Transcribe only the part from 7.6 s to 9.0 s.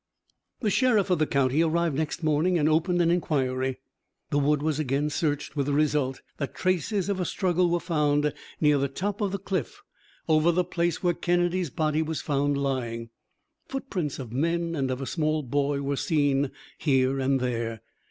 were found near the